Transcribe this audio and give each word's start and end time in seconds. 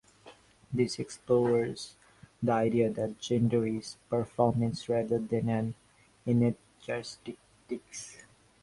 This 0.73 0.97
explores 0.97 1.93
the 2.41 2.53
idea 2.53 2.89
that 2.89 3.19
gender 3.19 3.67
is 3.67 3.97
performance 4.09 4.89
rather 4.89 5.19
than 5.19 5.47
an 5.47 5.75
innate 6.25 6.57
characteristic. 6.81 7.37